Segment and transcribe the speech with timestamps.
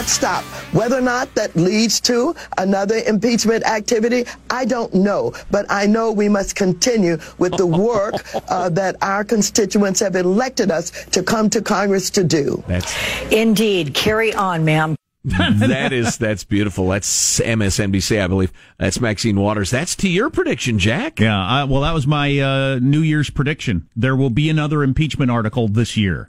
[0.00, 0.44] Not stop.
[0.72, 5.34] Whether or not that leads to another impeachment activity, I don't know.
[5.50, 8.14] But I know we must continue with the work
[8.48, 12.64] uh, that our constituents have elected us to come to Congress to do.
[12.66, 12.96] That's
[13.30, 13.92] Indeed.
[13.92, 14.96] Carry on, ma'am.
[15.22, 16.88] that is that's beautiful.
[16.88, 18.52] That's MSNBC, I believe.
[18.78, 19.68] That's Maxine Waters.
[19.68, 21.20] That's to your prediction, Jack.
[21.20, 23.86] Yeah, I, well, that was my uh, New Year's prediction.
[23.94, 26.26] There will be another impeachment article this year.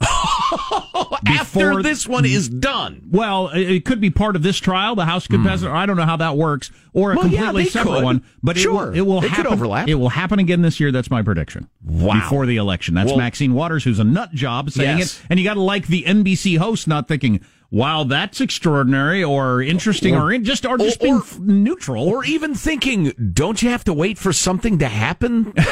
[1.26, 3.02] After this one is done.
[3.10, 4.94] Well, it could be part of this trial.
[4.94, 5.46] The House could hmm.
[5.46, 5.66] pass it.
[5.66, 7.16] or I don't know how that works, or a.
[7.16, 8.04] Well, completely they separate could.
[8.04, 8.24] one.
[8.42, 8.94] But Sure.
[8.94, 9.88] it will, it will It could overlap.
[9.88, 10.92] It will happen again this year.
[10.92, 11.68] That's my prediction.
[11.84, 12.14] Wow.
[12.20, 15.18] Before the election, that's Well- Maxine Waters, who's a nut job saying Yes.
[15.20, 17.40] it, and you got to like the NBC host, not thinking,
[17.70, 21.38] "Wow, that's extraordinary," or interesting, or, Or- in, just or just or- being or- f-
[21.38, 25.52] neutral, Or even thinking, don't you have to wait for something to happen?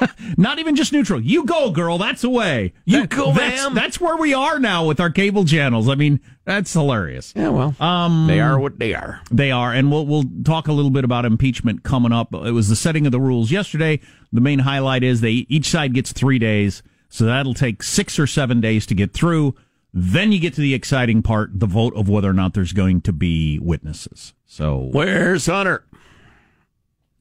[0.36, 1.20] Not even just neutral.
[1.20, 1.98] You go, girl.
[1.98, 2.72] That's the way.
[2.84, 3.74] You That- go, that's, ma'am.
[3.74, 5.88] That's where we are now with our cable channels.
[5.88, 7.32] I mean, that's hilarious.
[7.36, 9.20] yeah, well, Um, they are what they are.
[9.30, 12.32] They are, and we'll we'll talk a little bit about impeachment coming up.
[12.34, 14.00] It was the setting of the rules yesterday.
[14.32, 18.26] The main highlight is they each side gets three days, so that'll take six or
[18.26, 19.54] seven days to get through.
[19.98, 23.00] Then you get to the exciting part, the vote of whether or not there's going
[23.02, 24.34] to be witnesses.
[24.44, 25.84] So Where's Hunter?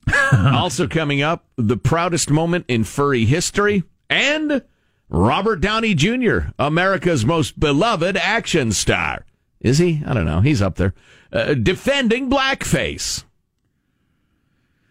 [0.34, 4.64] also coming up, the proudest moment in furry history and
[5.10, 9.26] Robert Downey Jr., America's most beloved action star.
[9.60, 10.04] Is he?
[10.06, 10.42] I don't know.
[10.42, 10.94] He's up there.
[11.32, 13.24] Uh, defending blackface.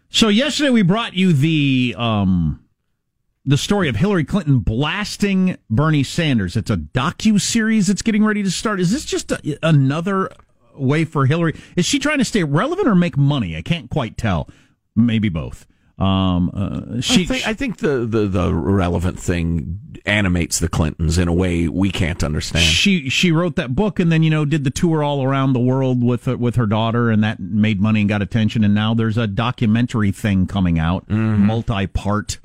[0.08, 2.60] So yesterday we brought you the um
[3.44, 6.56] the story of Hillary Clinton blasting Bernie Sanders.
[6.56, 8.80] It's a docu series that's getting ready to start.
[8.80, 10.30] Is this just a, another
[10.74, 11.58] way for Hillary?
[11.76, 13.56] Is she trying to stay relevant or make money?
[13.56, 14.48] I can't quite tell.
[14.96, 15.66] Maybe both.
[15.96, 21.18] Um, uh, she, I think, I think the, the, the relevant thing animates the Clintons
[21.18, 22.64] in a way we can't understand.
[22.64, 25.60] she she wrote that book and then you know did the tour all around the
[25.60, 28.92] world with her, with her daughter and that made money and got attention and now
[28.92, 32.38] there's a documentary thing coming out multi part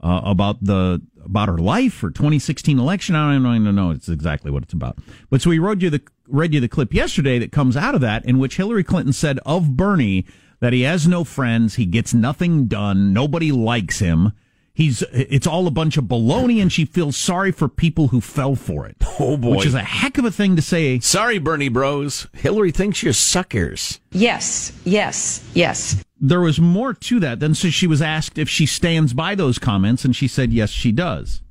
[0.00, 4.50] uh, about the about her life for 2016 election I don't even know it's exactly
[4.52, 4.96] what it's about
[5.28, 8.00] but so we read you the read you the clip yesterday that comes out of
[8.00, 10.24] that in which Hillary Clinton said of Bernie
[10.62, 14.32] that he has no friends he gets nothing done nobody likes him
[14.74, 18.54] He's it's all a bunch of baloney, and she feels sorry for people who fell
[18.54, 18.96] for it.
[19.20, 19.56] Oh, boy.
[19.56, 20.98] Which is a heck of a thing to say.
[20.98, 22.26] Sorry, Bernie Bros.
[22.32, 24.00] Hillary thinks you're suckers.
[24.10, 26.02] Yes, yes, yes.
[26.18, 27.38] there was more to that.
[27.38, 30.70] Then so she was asked if she stands by those comments, and she said yes,
[30.70, 31.42] she does.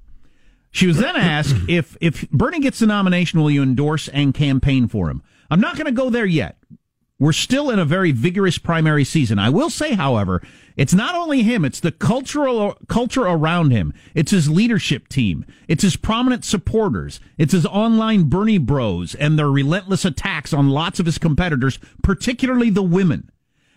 [0.72, 4.88] She was then asked if if Bernie gets the nomination, will you endorse and campaign
[4.88, 5.22] for him?
[5.52, 6.58] I'm not going to go there yet.
[7.22, 9.38] We're still in a very vigorous primary season.
[9.38, 10.42] I will say, however,
[10.76, 13.94] it's not only him, it's the cultural culture around him.
[14.16, 15.46] It's his leadership team.
[15.68, 17.20] It's his prominent supporters.
[17.38, 22.72] It's his online Bernie bros and their relentless attacks on lots of his competitors, particularly
[22.72, 23.30] the women.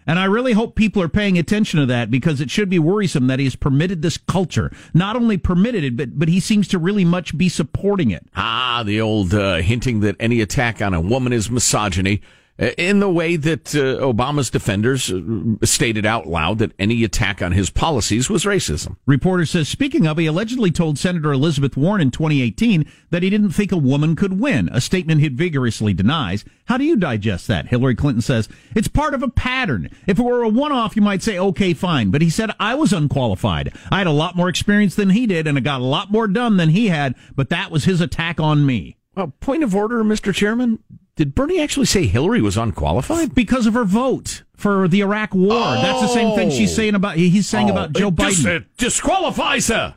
[0.07, 3.27] And I really hope people are paying attention to that because it should be worrisome
[3.27, 4.73] that he has permitted this culture.
[4.95, 8.27] Not only permitted it, but, but he seems to really much be supporting it.
[8.35, 12.23] Ah, the old uh, hinting that any attack on a woman is misogyny.
[12.57, 15.21] Uh, in the way that uh, Obama's defenders uh,
[15.65, 18.97] stated out loud that any attack on his policies was racism.
[19.07, 23.51] Reporter says, speaking of, he allegedly told Senator Elizabeth Warren in 2018 that he didn't
[23.51, 26.45] think a woman could win, a statement he vigorously denies.
[26.67, 27.67] How do you digest that?
[27.67, 29.91] Hillary Clinton says, it's part of a pattern.
[30.07, 32.13] If it were a one-off, you might say, okay, fine.
[32.13, 33.75] But he said, I was unqualified.
[33.91, 36.29] I had a lot more experience than he did, and I got a lot more
[36.29, 38.97] done than he had, but that was his attack on me.
[39.17, 40.33] Well, point of order, Mr.
[40.33, 40.79] Chairman.
[41.17, 45.53] Did Bernie actually say Hillary was unqualified because of her vote for the Iraq War?
[45.53, 45.75] Oh.
[45.75, 46.77] That's the same thing she's oh.
[46.77, 47.73] saying about he's saying oh.
[47.73, 48.29] about Joe Biden.
[48.31, 49.95] Dis- it disqualifies her.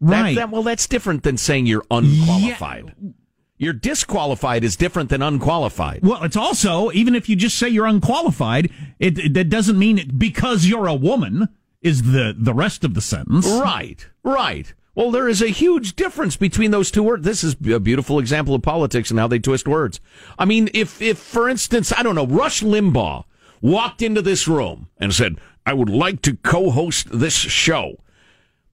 [0.00, 0.34] Right.
[0.34, 2.94] That, that, well, that's different than saying you're unqualified.
[3.00, 3.10] Yeah.
[3.56, 6.00] You're disqualified is different than unqualified.
[6.02, 9.98] Well, it's also even if you just say you're unqualified, it, it that doesn't mean
[9.98, 11.48] it because you're a woman
[11.80, 13.46] is the the rest of the sentence.
[13.46, 14.06] Right.
[14.22, 14.74] Right.
[14.94, 17.24] Well, there is a huge difference between those two words.
[17.24, 20.00] This is a beautiful example of politics and how they twist words.
[20.38, 23.24] I mean, if, if, for instance, I don't know, Rush Limbaugh
[23.60, 25.36] walked into this room and said,
[25.66, 27.96] I would like to co-host this show,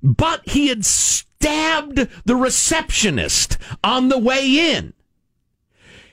[0.04, 4.94] but he had stabbed the receptionist on the way in.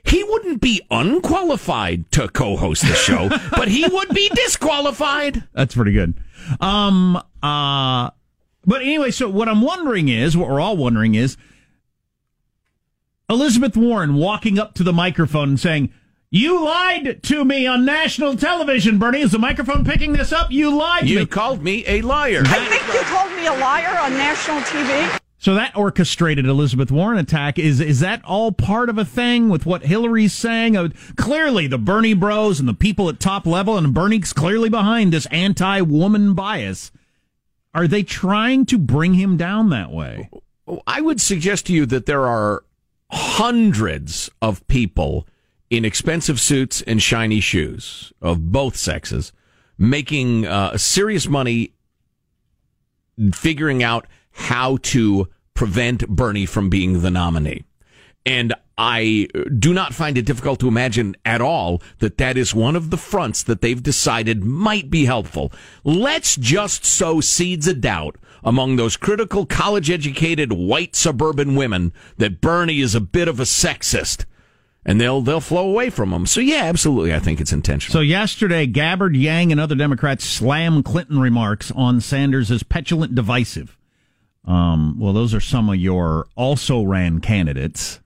[0.05, 5.45] He wouldn't be unqualified to co-host the show, but he would be disqualified.
[5.53, 6.15] That's pretty good.
[6.61, 8.11] Um, uh,
[8.69, 11.39] but anyway, so what I'm wondering is, what we're all wondering is,
[13.31, 15.91] Elizabeth Warren walking up to the microphone and saying,
[16.31, 19.23] you lied to me on national television, Bernie.
[19.23, 20.51] Is the microphone picking this up?
[20.51, 21.27] You lied you me.
[21.27, 22.43] called me a liar.
[22.45, 25.19] I think you called me a liar on national TV.
[25.39, 29.65] So that orchestrated Elizabeth Warren attack is is that all part of a thing with
[29.65, 30.77] what Hillary's saying?
[30.77, 35.15] Uh, clearly, the Bernie Bros and the people at top level, and Bernie's clearly behind
[35.15, 36.91] this anti-woman bias.
[37.75, 40.31] Are they trying to bring him down that way?
[40.87, 42.65] I would suggest to you that there are
[43.11, 45.27] hundreds of people
[45.71, 49.33] in expensive suits and shiny shoes of both sexes
[49.79, 51.73] making uh, serious money
[53.33, 57.65] figuring out how to prevent Bernie from being the nominee.
[58.27, 59.27] And I
[59.59, 62.97] do not find it difficult to imagine at all that that is one of the
[62.97, 65.53] fronts that they've decided might be helpful.
[65.83, 72.41] Let's just sow seeds of doubt among those critical college educated white suburban women that
[72.41, 74.25] Bernie is a bit of a sexist
[74.85, 76.25] and they'll they'll flow away from him.
[76.25, 77.93] So yeah, absolutely, I think it's intentional.
[77.93, 83.77] So yesterday, Gabbard, Yang, and other Democrats slammed Clinton remarks on Sanders as petulant, divisive.
[84.45, 87.99] Um, well, those are some of your also ran candidates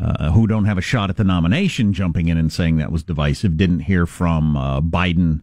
[0.00, 3.02] uh, who don't have a shot at the nomination jumping in and saying that was
[3.02, 3.56] divisive.
[3.56, 5.42] Didn't hear from uh, Biden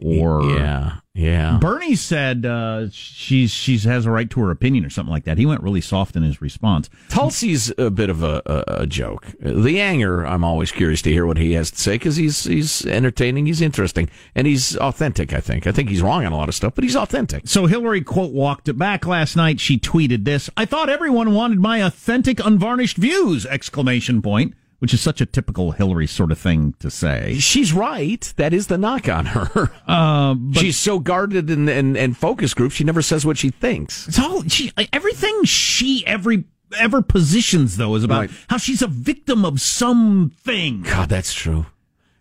[0.00, 1.58] or yeah, yeah.
[1.60, 5.38] Bernie said uh, she's she's has a right to her opinion or something like that.
[5.38, 6.88] He went really soft in his response.
[7.08, 9.26] Tulsi's a bit of a, a, a joke.
[9.40, 12.86] The Anger, I'm always curious to hear what he has to say because he's he's
[12.86, 15.32] entertaining, he's interesting, and he's authentic.
[15.32, 15.66] I think.
[15.66, 17.46] I think he's wrong on a lot of stuff, but he's authentic.
[17.46, 19.60] So Hillary quote walked it back last night.
[19.60, 25.00] She tweeted this: "I thought everyone wanted my authentic, unvarnished views!" Exclamation point which is
[25.00, 27.38] such a typical Hillary sort of thing to say.
[27.38, 28.20] She's right.
[28.36, 29.70] That is the knock on her.
[29.86, 32.72] Uh, She's so guarded and, and, and focus group.
[32.72, 34.08] She never says what she thinks.
[34.08, 36.44] It's all she, everything she every
[36.78, 38.30] ever positions though is about right.
[38.48, 40.82] how she's a victim of something.
[40.82, 41.66] God, that's true.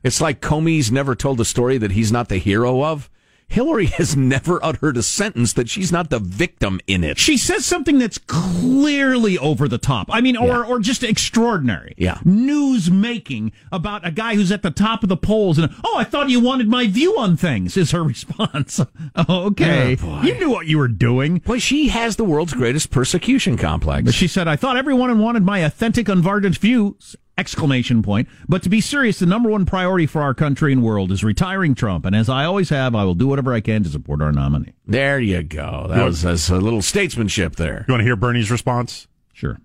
[0.04, 3.10] It's like Comey's never told a story that he's not the hero of.
[3.52, 7.18] Hillary has never uttered a sentence that she's not the victim in it.
[7.18, 10.08] She says something that's clearly over the top.
[10.10, 10.64] I mean, or, yeah.
[10.64, 11.94] or just extraordinary.
[11.98, 12.20] Yeah.
[12.24, 16.06] News making about a guy who's at the top of the polls and, oh, I
[16.06, 18.80] thought you wanted my view on things, is her response.
[19.30, 19.98] okay.
[20.02, 21.40] Oh, you knew what you were doing.
[21.40, 24.06] Boy, she has the world's greatest persecution complex.
[24.06, 28.28] But she said, I thought everyone wanted my authentic, unvarnished views exclamation point.
[28.48, 31.76] But to be serious, the number one priority for our country and world is retiring
[31.76, 32.06] Trump.
[32.06, 34.74] And as I always have, I will do whatever I can to support our nominee.
[34.86, 35.88] There you go.
[35.90, 37.86] That was, a little statesmanship there.
[37.88, 39.08] You want to hear Bernie's response?
[39.34, 39.58] Sure.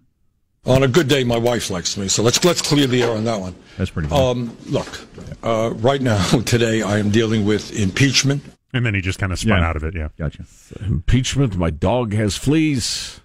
[0.65, 3.23] On a good day, my wife likes me, so let's let's clear the air on
[3.25, 3.55] that one.
[3.79, 4.17] That's pretty good.
[4.17, 4.99] Um, look,
[5.45, 8.43] uh, right now, today, I am dealing with impeachment.
[8.73, 9.69] And then he just kind of spun Yeah.
[9.69, 9.95] out of it.
[9.95, 10.45] Yeah, gotcha.
[10.85, 11.57] Impeachment.
[11.57, 13.21] My dog has fleas.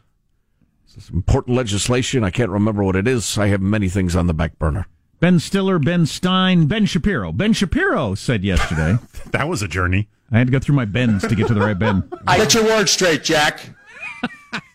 [0.96, 2.24] This important legislation.
[2.24, 3.38] I can't remember what it is.
[3.38, 4.88] I have many things on the back burner.
[5.22, 7.32] Ben Stiller, Ben Stein, Ben Shapiro.
[7.32, 8.98] Ben Shapiro said yesterday.
[9.32, 10.10] that was a journey.
[10.32, 12.10] I had to go through my Bens to get to the right Ben.
[12.28, 13.70] Get your words straight, Jack.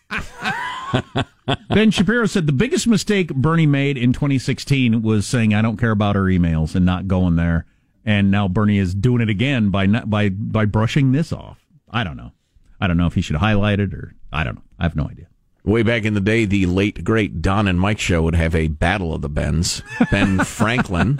[1.69, 5.91] Ben Shapiro said the biggest mistake Bernie made in 2016 was saying I don't care
[5.91, 7.65] about her emails and not going there.
[8.05, 11.65] And now Bernie is doing it again by not, by by brushing this off.
[11.89, 12.31] I don't know.
[12.79, 14.63] I don't know if he should highlight it or I don't know.
[14.79, 15.27] I have no idea.
[15.67, 18.69] Way back in the day, the late great Don and Mike show would have a
[18.69, 19.81] battle of the Bens.
[20.09, 21.19] Ben Franklin.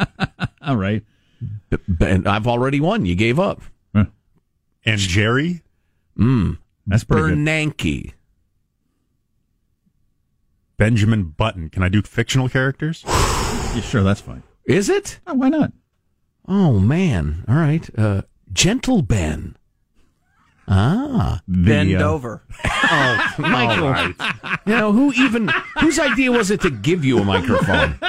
[0.62, 1.04] All right.
[1.86, 3.06] Ben, I've already won.
[3.06, 3.62] You gave up.
[3.94, 5.63] And Jerry.
[6.18, 6.60] Mm.
[6.86, 7.38] That's pretty good.
[7.39, 8.13] Bernanke.
[10.77, 11.70] Benjamin Button.
[11.70, 13.04] Can I do fictional characters?
[13.75, 14.42] Yeah, sure, that's fine.
[14.66, 15.20] Is it?
[15.27, 15.72] Oh, why not?
[16.48, 17.44] Oh man!
[17.48, 19.56] All right, uh, Gentle Ben.
[20.68, 22.44] Ah, Bend uh, over.
[22.90, 24.14] Oh, Michael.
[24.66, 28.00] You know who even whose idea was it to give you a microphone?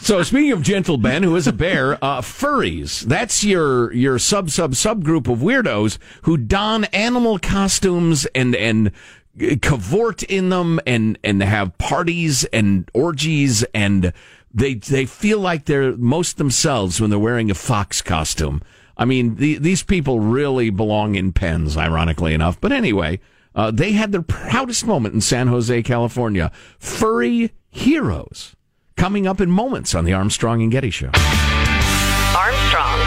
[0.00, 3.02] So speaking of gentle Ben, who is a bear, uh, furries.
[3.02, 8.90] That's your your sub sub subgroup of weirdos who don animal costumes and and
[9.62, 14.12] cavort in them and and have parties and orgies and
[14.52, 18.62] they they feel like they're most themselves when they're wearing a fox costume.
[19.00, 22.60] I mean, the, these people really belong in pens, ironically enough.
[22.60, 23.18] But anyway,
[23.54, 26.52] uh, they had their proudest moment in San Jose, California.
[26.78, 28.54] Furry heroes
[28.98, 31.10] coming up in moments on the Armstrong and Getty Show.
[32.36, 32.99] Armstrong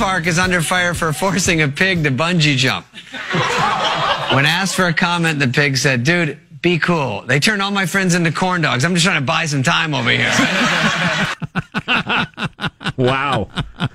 [0.00, 2.86] park is under fire for forcing a pig to bungee jump.
[4.34, 7.20] When asked for a comment, the pig said, Dude, be cool.
[7.26, 8.82] They turned all my friends into corn dogs.
[8.82, 10.32] I'm just trying to buy some time over here.
[12.96, 13.48] Wow.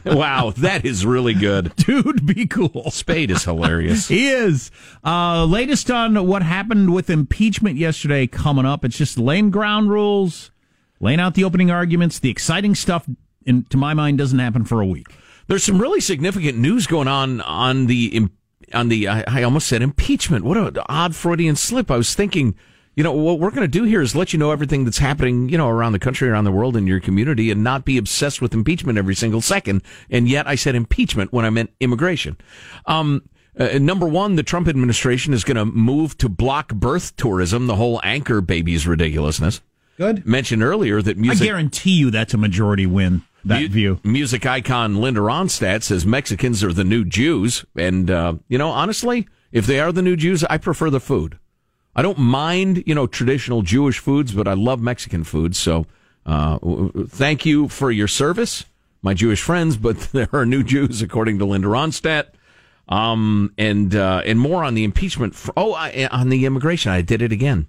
[0.03, 0.53] Wow.
[0.57, 1.75] That is really good.
[1.75, 2.91] Dude, be cool.
[2.91, 4.07] Spade is hilarious.
[4.15, 4.69] He is.
[5.03, 8.85] Uh, latest on what happened with impeachment yesterday coming up.
[8.85, 10.51] It's just laying ground rules,
[10.99, 12.19] laying out the opening arguments.
[12.19, 13.07] The exciting stuff,
[13.45, 15.07] in, to my mind, doesn't happen for a week.
[15.47, 18.29] There's some really significant news going on on the
[18.73, 20.43] on the I, I almost said impeachment.
[20.45, 21.91] What an odd Freudian slip.
[21.91, 22.55] I was thinking,
[22.95, 25.49] you know, what we're going to do here is let you know everything that's happening,
[25.49, 28.41] you know, around the country, around the world, in your community, and not be obsessed
[28.41, 29.83] with impeachment every single second.
[30.09, 32.37] And yet, I said impeachment when I meant immigration.
[32.85, 37.67] Um, uh, number one, the Trump administration is going to move to block birth tourism.
[37.67, 39.61] The whole anchor babies ridiculousness.
[39.97, 40.25] Good.
[40.25, 41.43] Mentioned earlier that music.
[41.43, 43.21] I guarantee you that's a majority win.
[43.45, 43.99] That Mu- view.
[44.03, 47.63] Music icon Linda Ronstadt says Mexicans are the new Jews.
[47.75, 51.37] And, uh, you know, honestly, if they are the new Jews, I prefer the food.
[51.95, 55.55] I don't mind, you know, traditional Jewish foods, but I love Mexican food.
[55.55, 55.85] So,
[56.25, 56.57] uh,
[57.07, 58.65] thank you for your service,
[59.03, 62.29] my Jewish friends, but there are new Jews, according to Linda Ronstadt.
[62.89, 65.35] Um, and, uh, and more on the impeachment.
[65.35, 66.91] Fr- oh, I, on the immigration.
[66.91, 67.67] I did it again.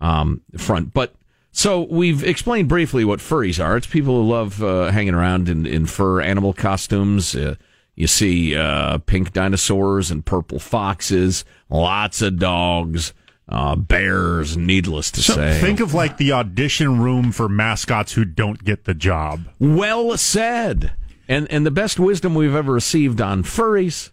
[0.00, 0.94] Um, front.
[0.94, 1.14] But,
[1.58, 3.76] so we've explained briefly what furries are.
[3.76, 7.34] It's people who love uh, hanging around in, in fur animal costumes.
[7.34, 7.56] Uh,
[7.96, 13.12] you see uh, pink dinosaurs and purple foxes, lots of dogs,
[13.48, 14.56] uh, bears.
[14.56, 18.84] Needless to So say, think of like the audition room for mascots who don't get
[18.84, 19.48] the job.
[19.58, 20.92] well said.
[21.26, 24.10] And and the best wisdom we've ever received on furries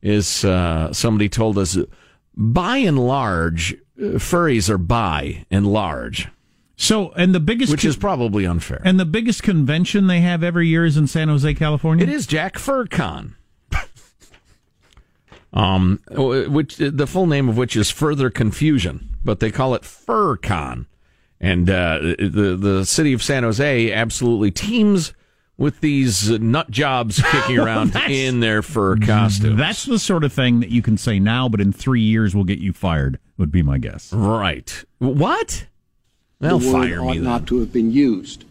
[0.00, 1.76] is uh, somebody told us,
[2.36, 6.28] by and large, uh, furries are by and large.
[6.76, 8.82] So, and the biggest, which is probably unfair.
[8.84, 12.02] and the biggest convention they have every year is in San Jose, California.
[12.02, 13.34] It is Jack FurCon.
[15.52, 20.86] um, which the full name of which is Further Confusion, but they call it FurCon,
[21.40, 25.12] and uh, the the city of San Jose absolutely teems
[25.56, 29.56] with these nut jobs kicking around in their fur costumes.
[29.56, 32.42] That's the sort of thing that you can say now, but in three years will
[32.44, 33.20] get you fired.
[33.38, 34.12] Would be my guess.
[34.12, 34.84] Right?
[34.98, 35.66] What?
[36.40, 37.14] They'll the word fire ought me.
[37.18, 37.24] Then.
[37.24, 38.44] not to have been used.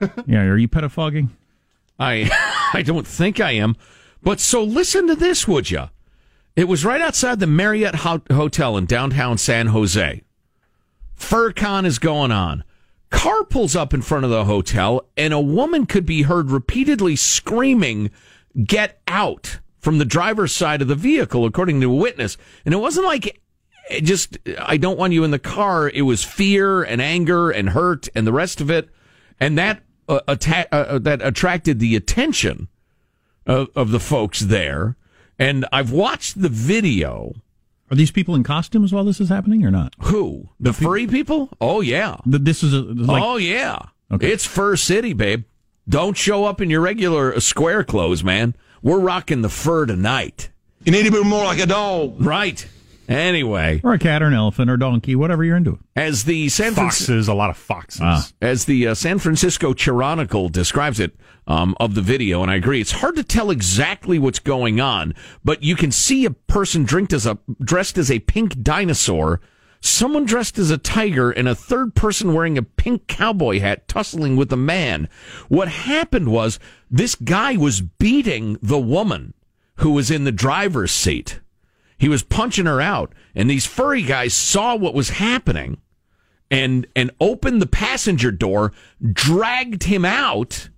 [0.26, 1.30] Yeah, are you pettifogging?
[1.98, 2.30] I
[2.72, 3.74] I don't think I am.
[4.22, 5.90] But so listen to this, would you?
[6.54, 10.22] It was right outside the Marriott Ho- Hotel in downtown San Jose.
[11.18, 12.62] FurCon is going on.
[13.10, 17.16] car pulls up in front of the hotel, and a woman could be heard repeatedly
[17.16, 18.10] screaming,
[18.64, 22.36] Get out from the driver's side of the vehicle, according to a witness.
[22.64, 23.40] And it wasn't like
[23.90, 25.88] it just, I don't want you in the car.
[25.88, 28.88] It was fear and anger and hurt and the rest of it.
[29.40, 32.68] And that, uh, atta- uh, that attracted the attention
[33.46, 34.96] of, of the folks there.
[35.38, 37.34] And I've watched the video.
[37.90, 39.94] Are these people in costumes while this is happening or not?
[40.00, 40.48] Who?
[40.60, 41.48] The, furry people?
[41.60, 42.16] Oh, yeah.
[42.26, 43.78] The- This is a, like, oh, yeah.
[44.10, 45.44] It's Fur City, babe.
[45.88, 48.54] Don't show up in your regular uh, square clothes, man.
[48.82, 50.50] We're rocking the fur tonight.
[50.84, 52.20] You need to be more like a dog.
[52.24, 52.66] Right.
[53.08, 55.78] Anyway, or a cat or an elephant or donkey, whatever you're into.
[55.96, 58.34] as the San Francisco Foxes, a lot of foxes.
[58.42, 62.82] as the uh, San Francisco Chronicle describes it um, of the video, and I agree,
[62.82, 67.14] it's hard to tell exactly what's going on, but you can see a person dressed
[67.14, 69.40] as a dressed as a pink dinosaur,
[69.80, 74.36] someone dressed as a tiger, and a third person wearing a pink cowboy hat tussling
[74.36, 75.08] with a man.
[75.48, 76.58] What happened was
[76.90, 79.32] this guy was beating the woman
[79.76, 81.40] who was in the driver's seat.
[81.98, 85.78] He was punching her out, and these furry guys saw what was happening
[86.50, 88.72] and and opened the passenger door,
[89.12, 90.68] dragged him out,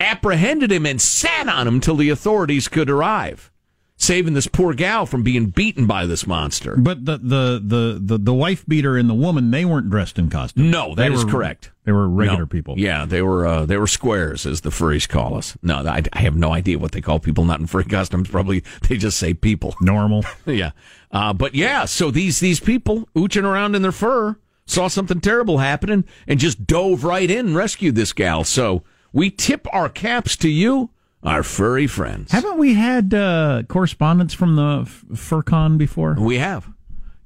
[0.00, 3.52] apprehended him, and sat on him till the authorities could arrive,
[3.96, 6.76] saving this poor gal from being beaten by this monster.
[6.76, 10.30] But the the the the, the wife beater and the woman, they weren't dressed in
[10.30, 10.70] costumes.
[10.70, 11.70] No, that They is were- correct.
[11.84, 12.46] They were regular No.
[12.46, 12.74] people.
[12.78, 15.56] Yeah, they were uh, they were squares, as the furries call us.
[15.62, 18.28] No, I, I have no idea what they call people not in furry costumes.
[18.30, 19.74] Probably they just say people.
[19.80, 20.24] Normal.
[20.46, 20.70] yeah,
[21.12, 21.84] uh, but yeah.
[21.84, 24.36] So these these people ooching around in their fur
[24.66, 28.44] saw something terrible happening and just dove right in and rescued this gal.
[28.44, 28.82] So
[29.12, 30.88] we tip our caps to you,
[31.24, 32.30] our furry friends.
[32.32, 36.16] Haven't we had uh, correspondence from the F- FurCon before?
[36.18, 36.68] We have.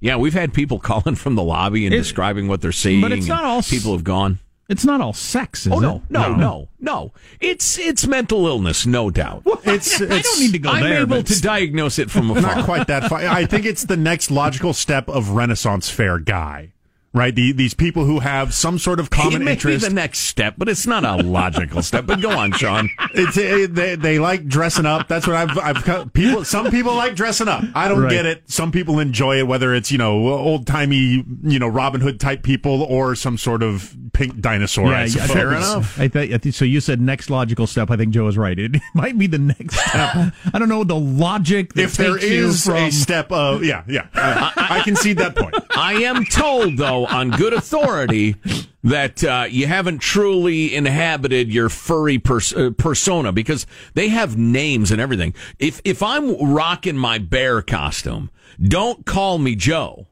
[0.01, 3.01] Yeah, we've had people calling from the lobby and It- describing what they're seeing.
[3.01, 4.39] but it's not all people have gone.
[4.69, 5.83] It's not all sex, is oh it?
[5.83, 7.13] no, no, no, no!
[7.41, 9.43] It's it's mental illness, no doubt.
[9.65, 11.01] It's, I don't need to go I'm there.
[11.01, 12.43] able to diagnose it from afar.
[12.57, 13.19] Not quite that far.
[13.21, 16.75] I think it's the next logical step of Renaissance fair guy,
[17.19, 17.35] right?
[17.35, 19.83] The, these people who have some sort of it common may interest.
[19.85, 22.07] be the next step, but it's not a logical step.
[22.07, 22.89] But go on, Sean.
[23.15, 25.09] It's it, they, they like dressing up.
[25.09, 26.45] That's what I've I've cut- people.
[26.45, 27.65] Some people like dressing up.
[27.75, 28.11] I don't Right.
[28.11, 28.43] get it.
[28.51, 32.43] Some people enjoy it, whether it's you know old timey you know Robin Hood type
[32.43, 34.89] people or some sort of pink dinosaur.
[34.95, 35.31] I Yeah, suppose.
[35.33, 35.99] Fair enough.
[35.99, 36.65] I, th- I think so.
[36.65, 37.91] You said next logical step.
[37.91, 38.59] I think Joe is right.
[38.59, 40.33] It might be the next step.
[40.53, 41.73] I don't know the logic.
[41.75, 45.19] That If there takes you from, a step of yeah yeah, uh, I, I concede
[45.19, 45.55] that point.
[45.77, 48.37] I am told, though, on good authority,
[48.85, 54.91] that uh, you haven't truly inhabited your furry pers- uh, persona because they have names
[54.91, 55.35] and everything.
[55.59, 58.31] If if I'm rocking my bear costume,
[58.63, 60.07] don't call me Joe.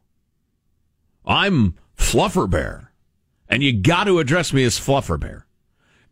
[1.24, 2.92] I'm Fluffer Bear,
[3.48, 5.46] and you got to address me as Fluffer Bear.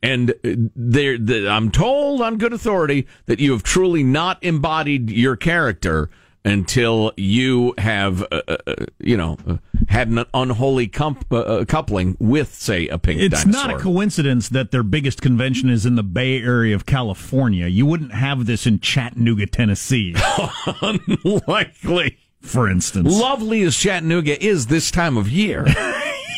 [0.02, 5.10] And uh, there, the, I'm told on good authority that you have truly not embodied
[5.10, 6.10] your character
[6.44, 9.56] until you have, uh, uh, uh, you know, uh,
[9.88, 11.28] had an unholy comp-
[11.68, 13.26] coupling with, say, a pink dinosaur.
[13.38, 13.68] It's dinosaur.
[13.72, 17.66] not a coincidence that their biggest convention is in the Bay Area of California.
[17.66, 20.14] You wouldn't have this in Chattanooga, Tennessee,
[20.82, 22.18] Unlikely.
[22.40, 23.12] for instance.
[23.18, 25.66] Lovely as Chattanooga is this time of year.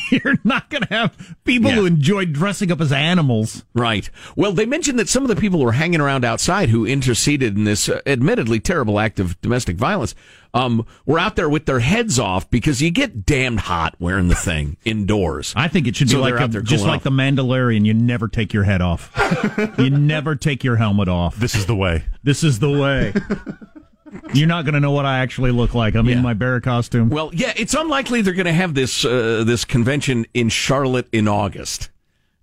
[0.10, 1.76] You're not going to have people Yeah.
[1.76, 3.64] who enjoy dressing up as animals.
[3.74, 4.08] Right.
[4.36, 7.56] Well, they mentioned that some of the people who were hanging around outside who interceded
[7.56, 10.14] in this uh, admittedly terrible act of domestic violence
[10.54, 14.34] um, were out there with their heads off because you get damned hot wearing the
[14.34, 15.52] thing indoors.
[15.56, 17.02] I think it should So be like a, just like off.
[17.04, 17.84] the Mandalorian.
[17.84, 19.12] You never take your head off.
[19.78, 21.36] you never take your helmet off.
[21.36, 22.04] This is the way.
[22.22, 23.12] This is the way.
[24.34, 25.94] You're not going to know what I actually look like.
[25.94, 26.16] I'm Yeah.
[26.16, 27.10] in my bear costume.
[27.10, 31.26] Well, yeah, it's unlikely they're going to have this uh, this convention in Charlotte in
[31.28, 31.90] August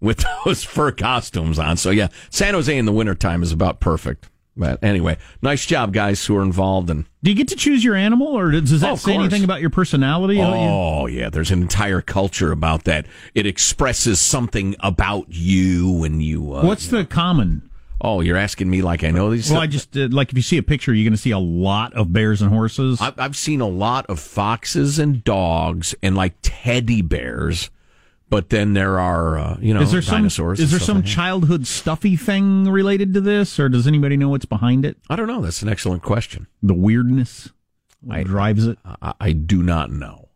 [0.01, 1.77] with those fur costumes on.
[1.77, 4.29] So yeah, San Jose in the wintertime is about perfect.
[4.55, 6.87] But anyway, nice job, guys who are involved.
[6.91, 9.23] And Do you get to choose your animal, or does that Oh, say course.
[9.23, 10.39] anything about your personality?
[10.39, 13.07] oh yeah, there's an entire culture about that.
[13.33, 16.53] It expresses something about you and you.
[16.53, 17.67] Uh, What's the common?
[18.03, 19.49] Oh, you're asking me like I know these.
[19.49, 21.39] Well, I just uh, like if you see a picture, you're going to see a
[21.39, 23.01] lot of bears and horses.
[23.01, 27.71] I've, I've seen a lot of foxes and dogs and like teddy bears,
[28.29, 30.59] but then there are uh, you know is there some dinosaurs.
[30.59, 34.29] is and there some like childhood stuffy thing related to this, or does anybody know
[34.29, 34.97] what's behind it?
[35.09, 35.41] I don't know.
[35.41, 36.47] That's an excellent question.
[36.61, 37.49] The weirdness
[38.09, 38.77] I- drives it.
[39.01, 40.29] I, I do not know.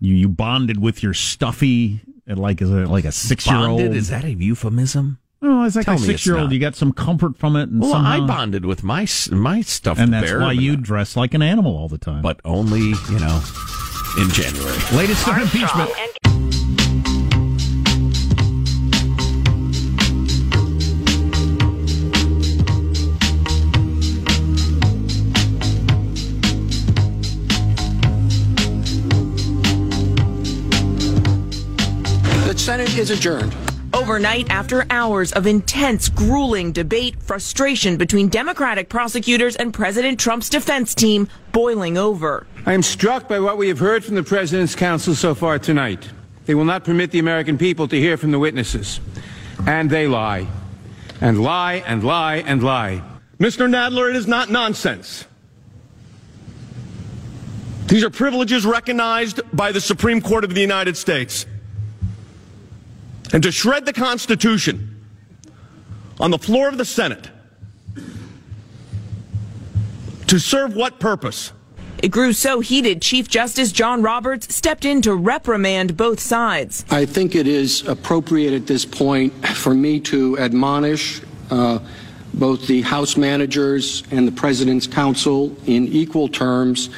[0.00, 3.80] You you bonded with your stuffy like as a like a six year old.
[3.80, 5.18] Is that a euphemism?
[5.44, 6.52] Oh, it's like Tell a six-year-old.
[6.52, 7.68] You got some comfort from it.
[7.68, 8.22] And well, somehow...
[8.22, 11.76] I bonded with my my stuff, and that's bear, why you dress like an animal
[11.76, 12.22] all the time.
[12.22, 13.42] But only you know
[14.18, 14.78] in January.
[14.94, 15.90] Latest on impeachment.
[32.46, 33.71] The Senate is adjourned.
[33.94, 40.94] Overnight, after hours of intense, grueling debate, frustration between Democratic prosecutors and President Trump's defense
[40.94, 42.46] team boiling over.
[42.64, 46.08] I am struck by what we have heard from the President's counsel so far tonight.
[46.46, 49.00] They will not permit the American people to hear from the witnesses.
[49.66, 50.48] And they lie.
[51.20, 53.02] And lie and lie and lie.
[53.38, 53.68] Mr.
[53.68, 55.26] Nadler, it is not nonsense.
[57.86, 61.44] These are privileges recognized by the Supreme Court of the United States.
[63.32, 65.04] And to shred the Constitution
[66.20, 67.30] on the floor of the Senate,
[70.26, 71.52] to serve what purpose?
[72.02, 76.84] It grew so heated, Chief Justice John Roberts stepped in to reprimand both sides.
[76.90, 81.78] I think it is appropriate at this point for me to admonish uh,
[82.34, 86.90] both the House managers and the President's counsel in equal terms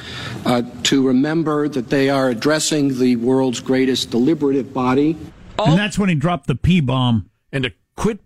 [0.46, 5.18] uh, to remember that they are addressing the world's greatest deliberative body.
[5.58, 7.30] And that's when he dropped the P bomb.
[7.52, 8.18] And to quit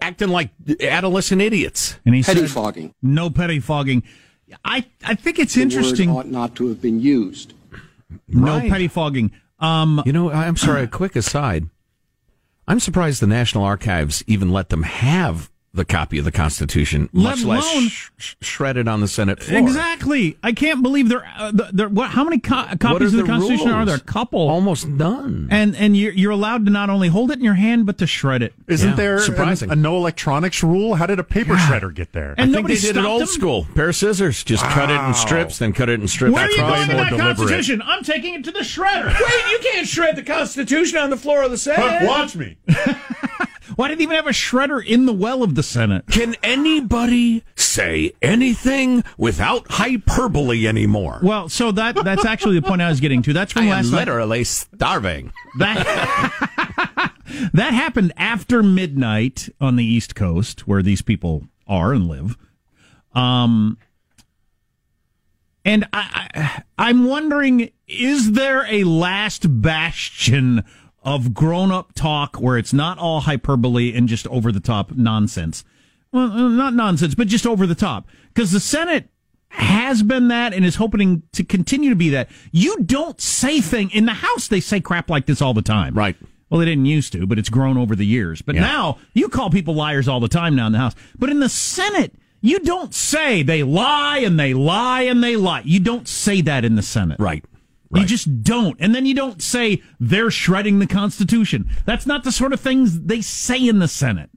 [0.00, 1.98] acting like adolescent idiots.
[2.06, 2.94] And he Petty said, fogging.
[3.02, 4.02] No pettifogging.
[4.64, 6.12] I, I think it's The interesting.
[6.12, 7.54] word ought not to have been used.
[8.26, 8.70] No Right.
[8.70, 9.30] pettifogging.
[9.60, 11.68] Um, You know, I'm sorry, a quick aside.
[12.66, 17.38] I'm surprised the National Archives even let them have the copy of the Constitution, Let
[17.38, 19.60] much less alone- sh- sh- shredded on the Senate floor.
[19.60, 20.36] Exactly.
[20.42, 21.24] I can't believe there.
[21.38, 22.10] Uh, there what?
[22.10, 23.96] How many co- copies of the, Constitution are there?
[23.96, 24.48] A couple.
[24.48, 25.46] Almost none.
[25.50, 28.06] And and you're you're allowed to not only hold it in your hand but to
[28.06, 28.52] shred it.
[28.66, 29.70] Isn't there surprising.
[29.70, 30.96] A, no electronics rule?
[30.96, 32.30] How did a paper shredder get there?
[32.36, 33.28] And I think nobody they did it old them?
[33.28, 33.66] school.
[33.74, 34.42] Pair of scissors.
[34.42, 36.34] Just cut it in strips, then cut it in strips.
[36.34, 36.86] Where are you across.
[36.86, 37.36] going with more that deliberate.
[37.36, 37.82] Constitution?
[37.84, 39.06] I'm taking it to the shredder.
[39.06, 42.08] Wait, you can't shred the Constitution on the floor of the Senate.
[42.08, 42.56] Watch me.
[43.80, 46.04] Why did they even have a shredder in the well of the Senate?
[46.10, 51.20] Can anybody say anything without hyperbole anymore?
[51.22, 53.32] Well, so that that's actually the point I was getting to.
[53.32, 53.98] That's I from am last night.
[54.00, 55.32] literally starving.
[55.58, 57.14] That
[57.54, 62.36] that happened after midnight on the East Coast, where these people are and live.
[63.14, 63.78] Um,
[65.64, 70.64] and I, I I'm wondering, is there a last bastion
[71.02, 75.64] of grown up talk where it's not all hyperbole and just over the top nonsense?
[76.12, 78.06] Well, uh, not nonsense, but just over the top.
[78.34, 79.08] Because the Senate
[79.48, 82.28] has been that and is hoping to continue to be that.
[82.52, 84.48] You don't say thing in the House.
[84.48, 85.94] They say crap like this all the time.
[85.94, 86.16] Right.
[86.48, 88.42] Well, they didn't used to, but it's grown over the years.
[88.42, 88.62] But Yeah.
[88.62, 90.94] now you call people liars all the time now in the House.
[91.18, 95.62] But in the Senate, you don't say they lie and they lie and they lie.
[95.64, 97.18] You don't say that in the Senate.
[97.20, 97.44] Right.
[97.92, 98.76] You just don't.
[98.80, 101.68] And then you don't say they're shredding the Constitution.
[101.86, 104.30] That's not the sort of things they say in the Senate.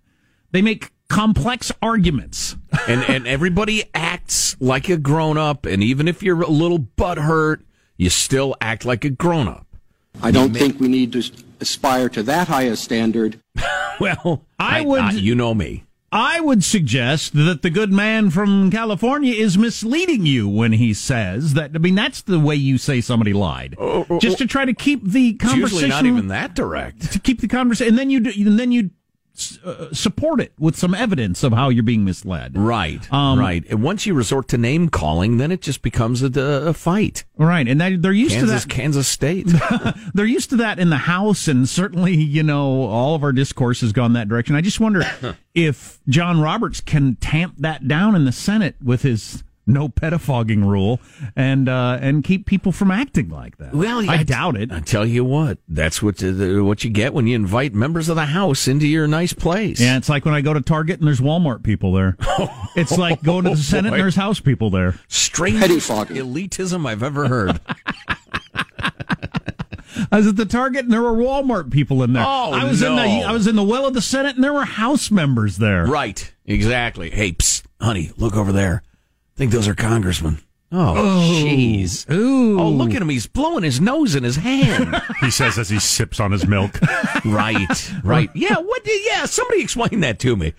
[0.52, 2.56] They make complex arguments.
[2.88, 7.62] and and everybody acts like a grown up, and even if you're a little butthurt,
[7.98, 9.68] you still act like a grown up.
[10.22, 11.24] I don't think we need to
[11.60, 13.40] aspire to that higher standard.
[14.00, 15.84] Well, I would- you know me.
[16.14, 21.56] I would suggest that the good man from California is misleading you when he says
[21.56, 21.72] that.
[21.74, 24.48] I mean, that's the way you say somebody lied, oh, oh, just to oh.
[24.48, 25.88] try to keep the It's conversation.
[25.88, 27.12] usually not even that direct.
[27.14, 28.92] to keep the conversation, and then you do, and then you
[29.66, 32.58] uh, support it with some evidence of how you're being misled.
[32.58, 33.64] Right, Um, right.
[33.70, 37.24] And once you resort to name calling, then it just becomes a, a fight.
[37.38, 38.74] Right, and that, they're used Kansas, to that.
[38.74, 39.48] Kansas State.
[40.14, 43.82] They're used to that in the House, and certainly, you know, all of our discourse
[43.82, 44.56] has gone that direction.
[44.56, 45.04] I just wonder
[45.56, 51.00] if John Roberts can tamp that down in the Senate with his no pettifogging rule
[51.36, 53.74] and uh, and keep people from acting like that.
[53.74, 54.72] Well, I, I- doubt it.
[54.72, 58.16] I tell you what, that's what the, what you get when you invite members of
[58.16, 59.80] the House into your nice place.
[59.80, 62.18] Yeah, it's like when I go to Target and there's Walmart people there.
[62.76, 63.94] It's like going to the Senate boy.
[63.98, 65.00] and there's House people there.
[65.08, 66.18] Strange Pettifogging.
[66.18, 67.60] elitism I've ever heard.
[70.12, 72.24] I was at the Target and there were Walmart people in there.
[72.26, 73.28] Oh, I was in the no.
[73.28, 75.86] I was in the well of the Senate and there were House members there.
[75.86, 77.12] right, exactly.
[77.12, 78.82] Hey, psst, honey, look over there.
[79.44, 80.38] I think those are congressmen.
[80.72, 82.10] Oh, oh, jeez.
[82.10, 82.58] Ooh.
[82.58, 83.10] Oh, look at him.
[83.10, 85.02] He's blowing his nose in his hand.
[85.20, 86.80] He says as he sips on his milk.
[87.26, 88.30] right, right.
[88.36, 88.86] Yeah, what?
[88.86, 90.54] Did, Yeah, somebody explain that to me.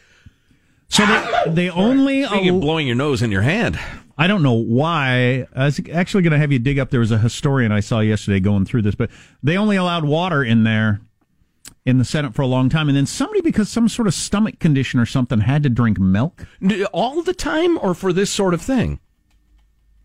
[0.89, 3.81] So they they only Speaking of blowing your nose in your hand.
[4.19, 5.47] I don't know why.
[5.57, 6.91] I was actually going to have you dig up.
[6.91, 9.09] There was a historian I saw yesterday going through this, but
[9.43, 11.01] they only allowed water in there
[11.87, 14.59] in the Senate for a long time, and then somebody because some sort of stomach
[14.59, 16.47] condition or something had to drink milk.
[16.93, 19.01] All the time or for this sort of thing?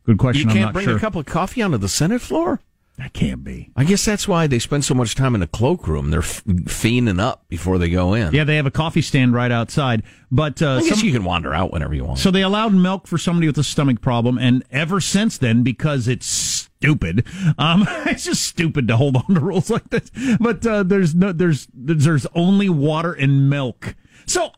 [0.06, 0.50] Good question.
[0.50, 0.98] You can't bring sure.
[0.98, 2.62] a cup of coffee onto the Senate floor?
[3.00, 3.72] That can't be.
[3.78, 6.12] I guess that's why they spend so much time in the cloakroom.
[6.12, 8.34] They're f- fiending up before they go in.
[8.34, 10.04] Yeah, they have a coffee stand right outside.
[10.30, 12.20] But uh, I guess some- you can wander out whenever you want.
[12.20, 16.08] So they allowed milk for somebody with a stomach problem, and ever since then, because
[16.10, 17.26] it's stupid,
[17.58, 20.12] um, it's just stupid to hold on to rules like this.
[20.40, 23.96] But uh, there's no, there's there's only water and milk.
[24.26, 24.52] So,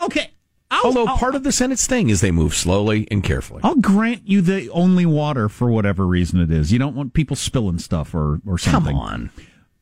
[0.00, 0.30] okay.
[0.72, 3.60] I'll, Although I'll- part of the Senate's thing is they move slowly and carefully.
[3.62, 6.72] I'll grant you the only water for whatever reason it is.
[6.72, 8.94] You don't want people spilling stuff or or something.
[8.94, 9.30] Come on.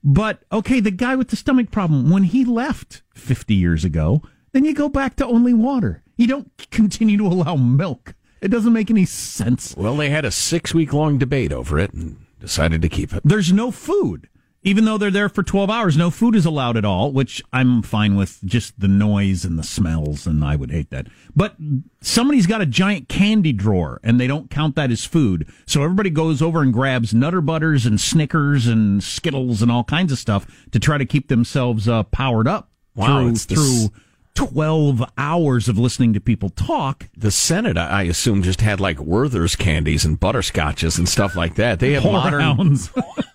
[0.03, 4.23] But okay, the guy with the stomach problem, when he left 50 years ago,
[4.53, 6.03] then you go back to only water.
[6.17, 8.15] You don't continue to allow milk.
[8.41, 9.75] It doesn't make any sense.
[9.77, 13.21] Well, they had a six week long debate over it and decided to keep it.
[13.25, 14.30] There's no food.
[14.63, 17.81] Even though they're there for 12 hours, no food is allowed at all, which I'm
[17.81, 21.07] fine with just the noise and the smells, and I would hate that.
[21.35, 21.57] But
[22.03, 25.49] somebody's got a giant candy drawer, and they don't count that as food.
[25.65, 30.13] So everybody goes over and grabs Nutter Butters and Snickers and Skittles and all kinds
[30.13, 33.91] of stuff to try to keep themselves uh, powered up Wow, through, through
[34.35, 37.09] 12 hours of listening to people talk.
[37.17, 41.81] The Senate, I assume, just had like Werther's candies and butterscotches and stuff like that.
[41.81, 42.77] They have modern.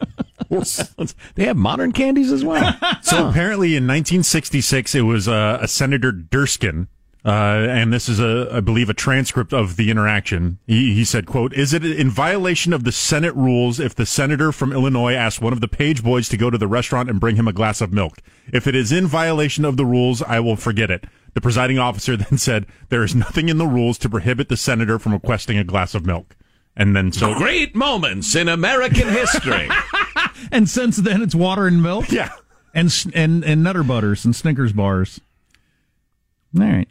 [0.50, 1.16] Horehounds.
[1.36, 2.76] they have modern candies as well.
[3.02, 6.88] So apparently, in 1966, it was uh, a Senator Dirksen,
[7.24, 10.60] uh, and this is a, I believe, a transcript of the interaction.
[10.66, 14.52] He, he said, "quote Is it in violation of the Senate rules if the senator
[14.52, 17.36] from Illinois asks one of the page boys to go to the restaurant and bring
[17.36, 18.20] him a glass of milk?
[18.52, 22.16] If it is in violation of the rules, I will forget it." The presiding officer
[22.18, 25.64] then said, "There is nothing in the rules to prohibit the senator from requesting a
[25.64, 26.36] glass of milk."
[26.78, 29.70] And then so Great moments in American history.
[30.52, 32.12] and since then, it's water and milk.
[32.12, 32.32] Yeah,
[32.74, 35.20] and and and Nutter Butters and Snickers bars.
[36.58, 36.88] All right.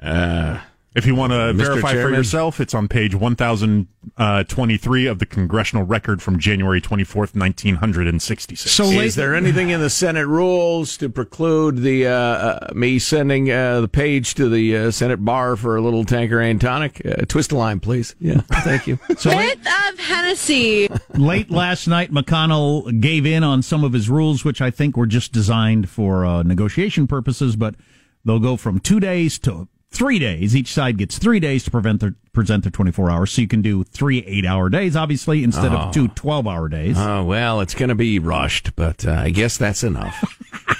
[0.00, 0.60] Uh,
[0.94, 1.56] If you want to Mr.
[1.56, 8.70] verify for yourself, it's on page 1023 of the congressional record from January 24th, 1966.
[8.70, 13.50] So, is there anything in the Senate rules to preclude the uh, uh, me sending
[13.50, 17.00] uh, the page to the uh, Senate bar for a little Tanqueray tonic?
[17.06, 18.14] Uh, twist a line, please.
[18.20, 18.98] Yeah, thank you.
[19.18, 20.88] So late, of Hennessy.
[21.14, 25.06] late last night, McConnell gave in on some of his rules, which I think were
[25.06, 27.76] just designed for uh, negotiation purposes, but
[28.24, 30.56] they'll go from two days to three days.
[30.56, 33.32] Each side gets three days to prevent their, present their 24 hours.
[33.32, 35.76] So you can do three eight hour days, obviously, instead Oh.
[35.76, 36.96] of two 12 hour days.
[36.98, 40.38] Oh, well, it's going to be rushed, but uh, I guess that's enough.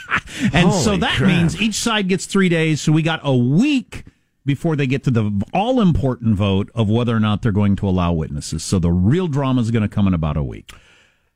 [0.55, 1.29] And so that crap.
[1.29, 2.81] means each side gets three days.
[2.81, 4.05] So we got a week
[4.47, 7.89] before they get to the all important vote of whether or not they're going to
[7.89, 8.65] allow witnesses.
[8.65, 10.73] So the real drama is going to come in about a week.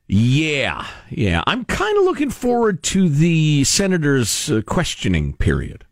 [0.09, 1.43] Yeah, yeah.
[1.47, 5.85] I'm kind of looking forward to the senator's uh, questioning period.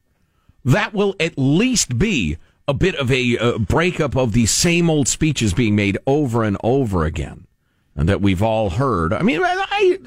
[0.65, 5.09] That will at least be a bit of a uh, breakup of the same old
[5.09, 7.47] speeches being made over and over again,
[7.95, 9.13] and that we've all heard.
[9.13, 9.99] I mean, I,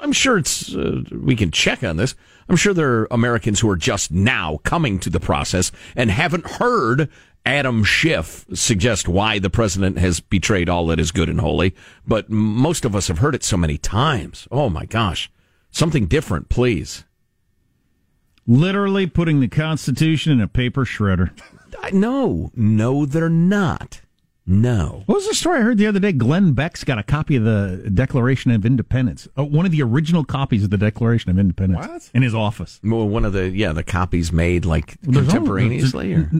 [0.00, 2.14] I'm sure it's uh, we can check on this.
[2.48, 6.46] I'm sure there are Americans who are just now coming to the process and haven't
[6.46, 7.10] heard
[7.44, 11.74] Adam Schiff suggest why the president has betrayed all that is good and holy.
[12.06, 14.48] But most of us have heard it so many times.
[14.50, 15.30] Oh my gosh,
[15.70, 17.04] something different, please.
[18.50, 21.30] Literally putting the Constitution in a paper shredder.
[21.92, 24.00] No, no, they're not.
[24.50, 25.02] No.
[25.04, 26.12] What was the story I heard the other day?
[26.12, 30.24] Glenn Beck's got a copy of the Declaration of Independence, uh, one of the original
[30.24, 32.10] copies of the Declaration of Independence, What?
[32.14, 32.80] in his office.
[32.82, 36.30] Well, one of the yeah, the copies made like There's only- contemporaneously, or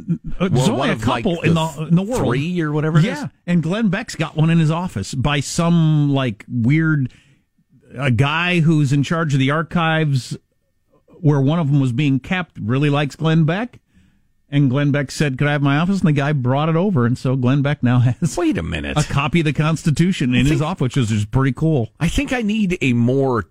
[0.41, 2.59] Uh, There's Well, only one a of, like, couple in the in the world, three
[2.63, 2.99] or whatever.
[2.99, 3.31] it yeah, is?
[3.47, 7.13] and Glenn Beck's got one in his office by some like weird
[7.95, 10.35] a guy who's in charge of the archives,
[11.21, 12.59] where one of them was being kept.
[12.61, 13.81] Really likes Glenn Beck,
[14.49, 17.07] and Glenn Beck said, "Could I have my office?" And the guy brought it over,
[17.07, 18.97] and so Glenn Beck now has Wait a minute.
[18.97, 21.91] a copy of the Constitution in his office, which is pretty cool.
[22.01, 23.45] I think I need a more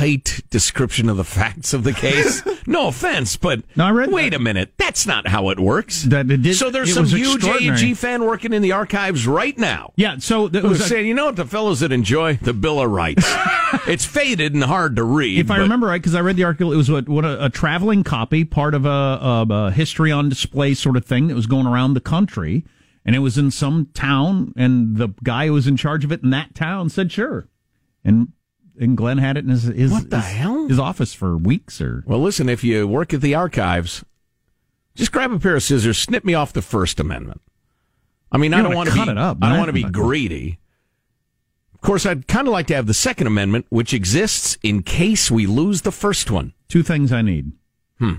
[0.00, 2.42] tight description of the facts of the case.
[2.66, 4.36] no offense, but No, I read wait that.
[4.36, 6.04] a minute, that's not how it works.
[6.04, 9.92] That it did- so there's some huge A&G fan working in the archives right now.
[9.96, 12.80] Yeah, so that was a- saying, you know what, the fellows that enjoy the Bill
[12.80, 13.24] of Rights.
[13.86, 15.38] it's faded and hard to read.
[15.38, 17.50] If I remember right, because I read the article, it was what, what a, a
[17.50, 21.46] traveling copy, part of a, a, a history on display sort of thing that was
[21.46, 22.64] going around the country,
[23.04, 26.22] and it was in some town, and the guy who was in charge of it
[26.22, 27.48] in that town said sure,
[28.02, 28.28] and
[28.80, 30.66] and Glenn had it in his his, What the his, hell?
[30.68, 34.04] his office for weeks or Well, listen, if you work at the archives,
[34.96, 37.40] just grab a pair of scissors, snip me off the First Amendment.
[38.32, 40.58] I mean, I don't wanna cut be, it up, I don't want to be greedy.
[41.74, 45.30] Of course, I'd kind of like to have the Second Amendment, which exists in case
[45.30, 46.52] we lose the first one.
[46.68, 47.52] two things I need:
[47.98, 48.16] Hmm.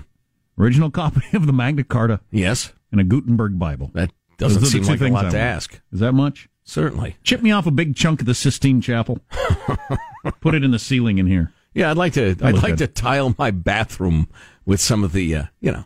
[0.58, 3.90] original copy of the Magna Carta Yes, and a Gutenberg Bible.
[3.94, 5.46] that Doesn't Those seem two like a things lot I to want.
[5.46, 5.80] ask.
[5.92, 6.48] Is that much?
[6.64, 7.16] Certainly.
[7.22, 9.20] Chip me off a big chunk of the Sistine Chapel.
[10.40, 11.52] Put it in the ceiling in here.
[11.74, 12.34] Yeah, I'd like to.
[12.34, 12.78] That I'd like good.
[12.78, 14.28] to tile my bathroom
[14.66, 15.84] with some of the, uh, you know.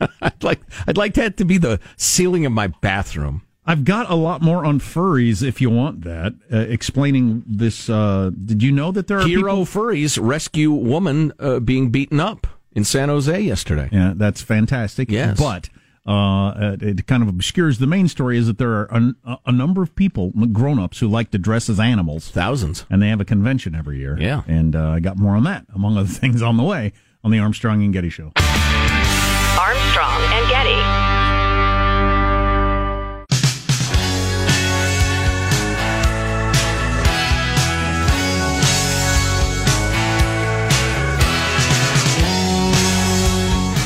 [0.22, 0.60] I'd like.
[0.86, 3.42] I'd like that to be the ceiling of my bathroom.
[3.64, 6.34] I've got a lot more on furries if you want that.
[6.52, 7.88] Uh, explaining this.
[7.88, 9.66] Uh, did you know that there are Hero people?
[9.66, 13.88] furries rescue woman uh, being beaten up in San Jose yesterday.
[13.92, 15.10] Yeah, that's fantastic.
[15.10, 15.38] Yes.
[15.38, 15.68] But
[16.06, 18.88] uh, it kind of obscures the main story is that there are
[19.24, 22.30] a, a number of people, grown ups, who like to dress as animals.
[22.30, 22.84] Thousands.
[22.90, 24.18] And they have a convention every year.
[24.18, 24.42] Yeah.
[24.46, 26.92] And uh, I got more on that, among other things, on the way
[27.24, 28.32] on the Armstrong and Getty Show.
[29.58, 31.01] Armstrong and Getty.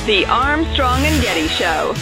[0.06, 1.92] The Armstrong and Getty Show.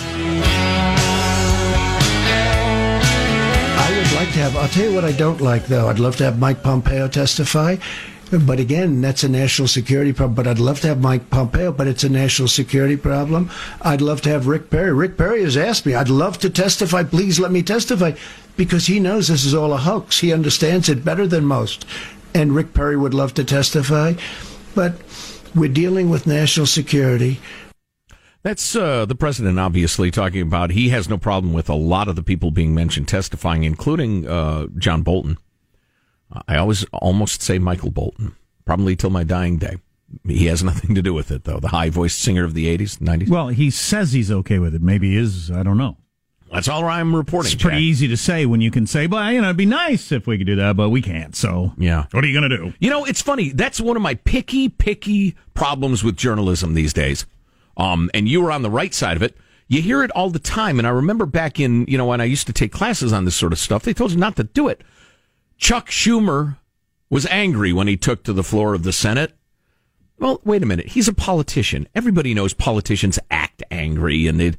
[3.77, 5.89] I would like to have, I'll tell you what I don't like, though.
[5.89, 7.77] I'd love to have Mike Pompeo testify.
[8.31, 10.35] But again, that's a national security problem.
[10.35, 13.51] But I'd love to have Mike Pompeo, but it's a national security problem.
[13.81, 14.93] I'd love to have Rick Perry.
[14.93, 17.05] Rick Perry has asked me, I'd love to testify.
[17.05, 18.13] Please let me testify.
[18.59, 20.21] Because he knows this is all a hoax.
[20.21, 21.87] He understands it better than most.
[22.35, 24.13] And Rick Perry would love to testify.
[24.75, 24.97] But
[25.55, 27.41] we're dealing with national security.
[28.45, 30.71] That's uh, the president obviously talking about.
[30.71, 34.67] He has no problem with a lot of the people being mentioned testifying, including uh,
[34.79, 35.39] John Bolton.
[36.47, 39.79] I always almost say Michael Bolton, probably till my dying day.
[40.27, 41.59] He has nothing to do with it, though.
[41.59, 43.29] The high voiced singer of the 80s, 90s.
[43.31, 44.83] Well, he says he's okay with it.
[44.83, 45.51] Maybe he is.
[45.51, 45.97] I don't know.
[46.53, 47.51] That's all I'm reporting.
[47.53, 47.83] It's pretty Jack.
[47.83, 50.37] easy to say when you can say, well, you know, it'd be nice if we
[50.39, 51.35] could do that, but we can't.
[51.35, 52.05] So, Yeah.
[52.13, 52.75] what are you going to do?
[52.79, 53.49] You know, it's funny.
[53.51, 57.25] That's one of my picky, picky problems with journalism these days.
[57.77, 59.37] Um, and you were on the right side of it.
[59.67, 60.79] You hear it all the time.
[60.79, 63.35] And I remember back in, you know, when I used to take classes on this
[63.35, 64.83] sort of stuff, they told you not to do it.
[65.57, 66.57] Chuck Schumer
[67.11, 69.33] was angry when he took to the floor of the Senate.
[70.19, 70.89] Well, wait a minute.
[70.89, 71.89] He's a politician.
[71.95, 74.53] Everybody knows politicians act angry and they,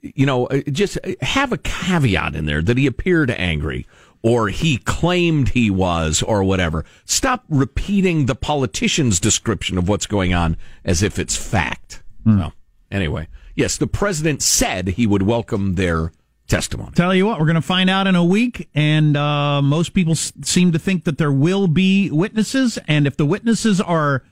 [0.00, 3.86] you know, uh, just have a caveat in there that he appeared angry
[4.22, 6.84] or he claimed he was or whatever.
[7.04, 11.99] Stop repeating the politician's description of what's going on as if it's fact.
[12.24, 12.52] Well,
[12.90, 16.12] anyway, yes, the president said he would welcome their
[16.48, 16.90] testimony.
[16.94, 20.12] Tell you what, we're going to find out in a week, and uh, most people
[20.12, 24.24] s- seem to think that there will be witnesses, and if the witnesses are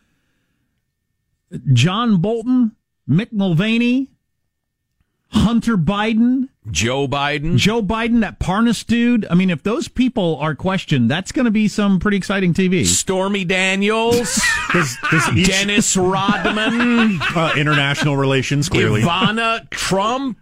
[1.72, 2.72] John Bolton,
[3.09, 4.11] Mick Mulvaney,
[5.31, 9.27] Hunter Biden, Joe Biden, Joe Biden, that Parnas dude.
[9.31, 12.87] I mean, if those people are questioned, that's going to be some pretty exciting TV.
[12.87, 14.41] Stormy Daniels,
[14.73, 19.03] Does, does each, Dennis Rodman, uh, international relations clearly?
[19.03, 20.38] Ivana Trump.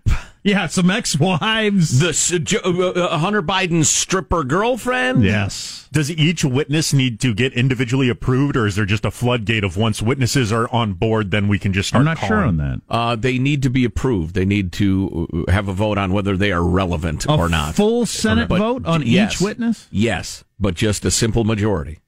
[0.46, 1.98] Yeah, some ex-wives.
[1.98, 2.60] The
[2.94, 5.24] uh, Hunter Biden's stripper girlfriend.
[5.24, 5.88] Yes.
[5.90, 9.76] Does each witness need to get individually approved, or is there just a floodgate of
[9.76, 12.00] once witnesses are on board, then we can just start?
[12.00, 12.80] I'm not sure on that.
[12.88, 14.36] Uh, they need to be approved.
[14.36, 17.74] They need to uh, have a vote on whether they are relevant A or not.
[17.74, 19.34] full Senate But- vote on yes.
[19.34, 19.88] each witness?
[19.90, 21.98] Yes, but just a simple majority.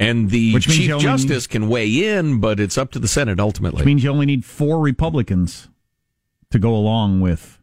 [0.00, 3.06] And the Which Chief you only Justice can weigh in, but it's up to the
[3.06, 3.76] Senate ultimately.
[3.82, 5.68] Which means you only need four Republicans
[6.52, 7.58] to go along with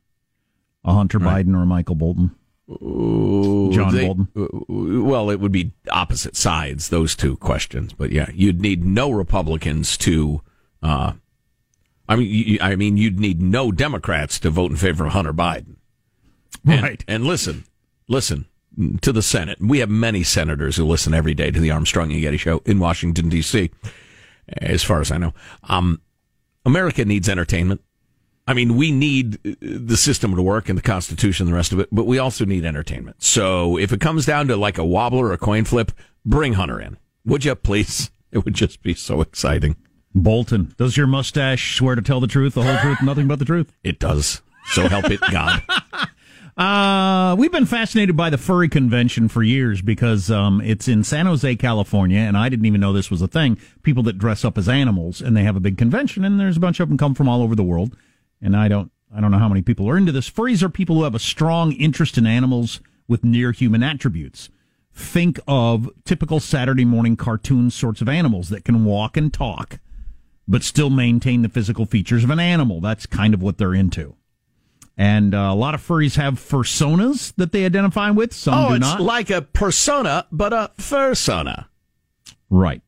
[0.84, 2.32] a Hunter Biden or a Michael Bolton.
[2.70, 4.28] Ooh, John they- Bolton.
[4.36, 7.94] uh, Well, it would be opposite sides, those two questions.
[7.94, 10.42] But yeah, you'd need no Republicans to.
[10.84, 11.14] Uh,
[12.08, 15.34] I mean, you, I mean, you'd need no Democrats to vote in favor of Hunter
[15.34, 15.76] Biden.
[16.66, 17.04] And- Right.
[17.08, 17.64] And listen,
[18.08, 18.46] listen
[19.02, 19.58] to the Senate.
[19.62, 22.80] We have many senators who listen every day to the Armstrong and Getty show in
[22.80, 23.72] Washington D.C.
[24.62, 26.02] As far as I know, um,
[26.66, 27.82] America needs entertainment.
[28.50, 31.72] I mean, we need uh, the system to work and the Constitution and the rest
[31.72, 33.22] of it, but we also need entertainment.
[33.22, 35.92] So if it comes down to like a wobbler or a coin flip,
[36.26, 36.98] bring Hunter in.
[37.26, 38.10] Would you please?
[38.32, 39.76] It would just be so exciting.
[40.14, 43.46] Bolton, does your mustache swear to tell the truth, the whole truth, nothing but the
[43.46, 43.74] truth?
[43.84, 44.44] It does.
[44.68, 45.64] So help it God.
[46.60, 51.26] Uh, we've been fascinated by the furry convention for years because um, it's in San
[51.26, 53.58] Jose, California, and I didn't even know this was a thing.
[53.82, 56.60] People that dress up as animals, and they have a big convention, and there's a
[56.60, 57.96] bunch of them come from all over the world.
[58.42, 60.30] And I don't, I don't know how many people are into this.
[60.30, 64.50] Furries are people who have a strong interest in animals with near human attributes.
[64.94, 69.80] Think of typical Saturday morning cartoon sorts of animals that can walk and talk,
[70.48, 72.82] but still maintain the physical features of an animal.
[72.82, 74.16] That's kind of what they're into.
[74.98, 78.34] And uh, a lot of furries have personas that they identify with.
[78.34, 79.02] Some oh, do it's not.
[79.02, 81.68] like a persona, but a fursona.
[82.50, 82.82] right.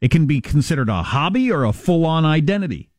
[0.00, 2.89] It can be considered a hobby or a full-on identity.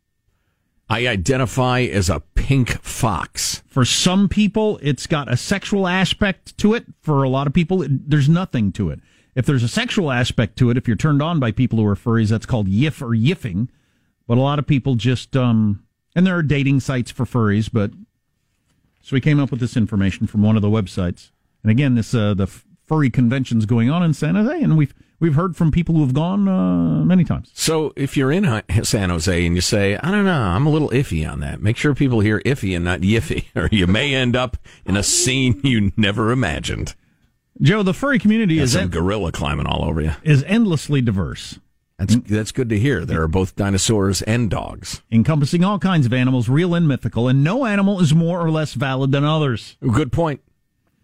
[0.92, 3.64] I identify as a pink fox.
[3.66, 6.84] For some people, it's got a sexual aspect to it.
[7.00, 9.00] For a lot of people, it, there's nothing to it.
[9.34, 11.96] If there's a sexual aspect to it, if you're turned on by people who are
[11.96, 13.70] furries, that's called yiff or yiffing.
[14.28, 15.82] But a lot of people just, um,
[16.14, 17.92] and there are dating sites for furries, but
[19.02, 21.32] so we came up with this information from one of the websites.
[21.64, 22.48] And again, this uh, the
[22.86, 26.14] furry convention's going on in San Jose, and we've we've heard from people who have
[26.14, 27.50] gone uh, many times.
[27.54, 30.90] So if you're in San Jose and you say, I don't know, I'm a little
[30.90, 34.36] iffy on that, make sure people hear iffy and not yiffy, or you may end
[34.36, 36.96] up in a scene you never imagined.
[37.62, 40.12] Joe, the furry community Got is en- gorilla climbing all over you.
[40.24, 41.60] is endlessly diverse.
[42.00, 43.06] That's that's good to hear.
[43.06, 45.04] There are both dinosaurs and dogs.
[45.12, 48.74] encompassing all kinds of animals, real and mythical, and no animal is more or less
[48.74, 49.78] valid than others.
[49.88, 50.42] Good point.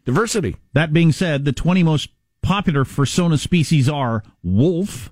[0.06, 0.56] Diversity.
[0.74, 2.10] That being said, the 20 most
[2.48, 5.12] popular fursona species are wolf,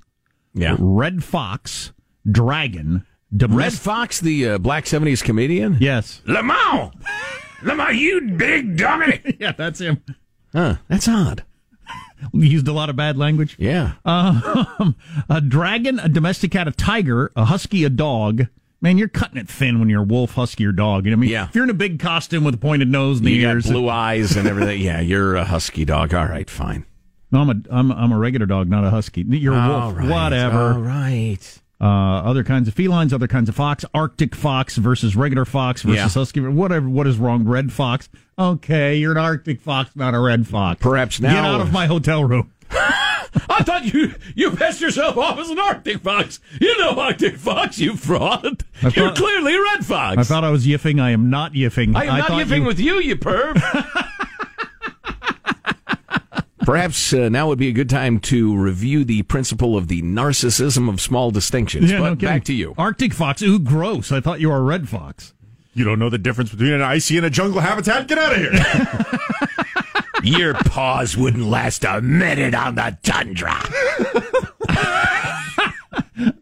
[0.54, 0.78] Yeah.
[0.80, 1.92] red fox,
[2.30, 3.74] dragon, Red.
[3.74, 5.76] Fox, the uh, Black 70s comedian?
[5.82, 6.22] Yes.
[6.26, 6.94] Lamont!
[7.64, 9.20] Lamont, you big dummy!
[9.40, 10.02] yeah, that's him.
[10.54, 11.44] Huh, that's odd.
[12.32, 13.58] We used a lot of bad language.
[13.60, 13.94] Yeah.
[14.06, 14.96] Um,
[15.30, 18.48] a dragon, a domestic cat, a tiger, a husky, a dog.
[18.80, 21.04] Man, you're cutting it thin when you're a wolf, husky, or dog.
[21.06, 21.30] You know what I mean?
[21.32, 21.48] Yeah.
[21.50, 23.66] If you're in a big costume with a pointed nose and the You ears.
[23.66, 24.80] blue eyes and everything.
[24.82, 26.14] Yeah, you're a husky dog.
[26.14, 26.86] All right, fine.
[27.32, 29.22] No, I'm a, I'm, I'm a regular dog, not a husky.
[29.28, 29.98] You're a All wolf.
[29.98, 30.74] right, Whatever.
[30.74, 31.60] All right.
[31.82, 35.98] uh, other kinds of felines, other kinds of fox, Arctic fox versus regular fox versus
[35.98, 36.08] Yeah.
[36.10, 36.40] husky.
[36.42, 36.88] Whatever.
[36.88, 37.44] What is wrong?
[37.46, 38.10] Red fox.
[38.38, 40.82] Okay, you're an Arctic fox, not a red fox.
[40.82, 41.34] Perhaps now.
[41.34, 42.52] Get out of my hotel room.
[42.72, 46.40] I thought you you passed yourself off as an Arctic fox.
[46.60, 48.64] You're no Arctic fox, you fraud.
[48.82, 50.18] I You're clearly a red fox.
[50.18, 51.02] I thought I was yiffing.
[51.02, 51.96] I am not yiffing.
[51.96, 53.56] I am not thought yiffing you- with you, you perv.
[56.66, 60.90] Perhaps uh, now would be a good time to review the principle of the narcissism
[60.90, 61.92] of small distinctions.
[61.92, 62.74] Yeah, but no back to you.
[62.76, 63.44] Arctic fox.
[63.44, 64.12] Ooh, gross.
[64.12, 65.36] I thought you were a red fox.
[65.76, 68.08] You don't know the difference between an icy and a jungle habitat?
[68.08, 68.52] Get out of here.
[70.24, 73.62] Your paws wouldn't last a minute on the tundra.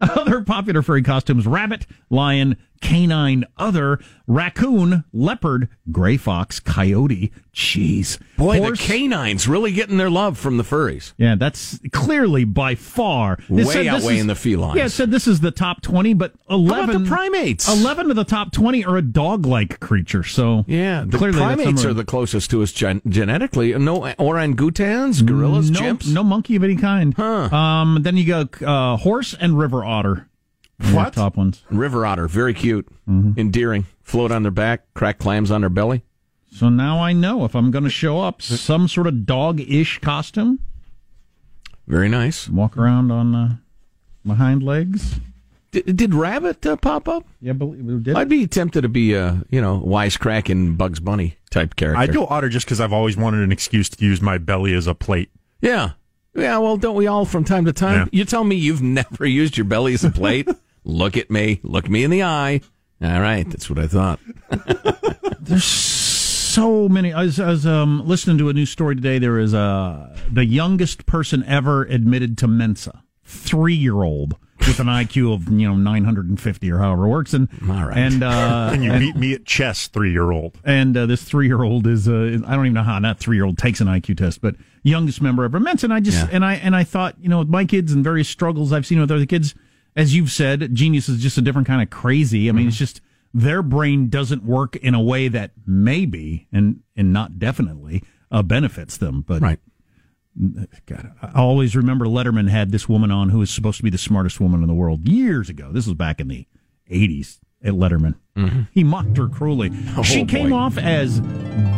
[0.00, 8.18] Other popular furry costumes: rabbit, lion, canine, other, raccoon, leopard, gray fox, coyote, Jeez.
[8.36, 8.80] Boy, horse.
[8.80, 11.12] the canines really getting their love from the furries.
[11.16, 14.76] Yeah, that's clearly by far It Way this outweighing is- the felines.
[14.76, 17.68] Yeah, it said this is the top twenty, but eleven the primates?
[17.68, 20.24] Eleven of the top twenty are a dog-like creature.
[20.24, 23.72] So Yeah, the clearly primates are the closest to us gen- genetically.
[23.78, 26.12] No orangutans, gorillas, no, chimps.
[26.12, 27.16] no monkey of any kind.
[27.18, 30.28] Um, then you go uh, horse and river otter.
[30.80, 31.12] Are the What?
[31.14, 31.62] top ones?
[31.70, 33.38] River otter, very cute, Mm-hmm.
[33.38, 33.86] endearing.
[34.02, 36.04] Float on their back, crack clams on their belly.
[36.50, 40.60] So now I know if I'm going to show up some sort of dog-ish costume,
[41.86, 42.48] Very nice.
[42.48, 43.56] walk around on uh,
[44.24, 45.20] my hind legs.
[45.72, 47.24] Did, did rabbit uh, pop up?
[47.40, 48.16] Yeah, believe it did.
[48.16, 52.00] I'd be tempted to be a you know wisecracking Bugs Bunny type character.
[52.00, 54.86] I'd go otter just because I've always wanted an excuse to use my belly as
[54.86, 55.30] a plate.
[55.60, 55.92] Yeah,
[56.34, 56.58] yeah.
[56.58, 58.08] Well, don't we all from time to time?
[58.12, 58.18] Yeah.
[58.20, 60.48] You tell me you've never used your belly as a plate.
[60.84, 61.60] Look at me.
[61.62, 62.60] Look me in the eye.
[63.02, 64.20] All right, that's what I thought.
[65.40, 67.12] There's so many.
[67.12, 69.18] I was, I was um, listening to a news story today.
[69.18, 74.86] There is uh, the youngest person ever admitted to Mensa, three year old with an
[74.86, 77.34] IQ of you know 950 or however it works.
[77.34, 77.98] And All right.
[77.98, 80.56] and uh, And you and, beat me at chess, three year old.
[80.64, 83.36] and uh, this three year old is uh, I don't even know how that three
[83.36, 85.86] year old takes an IQ test, but youngest member ever Mensa.
[85.86, 86.28] And I just Yeah.
[86.32, 89.00] and I and I thought you know with my kids and various struggles I've seen
[89.00, 89.54] with other kids,
[89.96, 92.48] as you've said, genius is just a different kind of crazy.
[92.48, 93.00] I mean, it's just
[93.32, 98.96] their brain doesn't work in a way that maybe and and not definitely uh, benefits
[98.96, 99.22] them.
[99.22, 99.58] But Right.
[100.86, 103.98] God, I always remember Letterman had this woman on who was supposed to be the
[103.98, 105.70] smartest woman in the world years ago.
[105.72, 106.46] This was back in the
[106.90, 108.16] 80s at Letterman.
[108.72, 109.70] He mocked her cruelly.
[110.02, 111.20] she Oh, came off as